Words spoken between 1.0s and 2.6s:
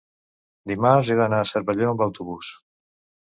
he d'anar a Cervelló amb autobús.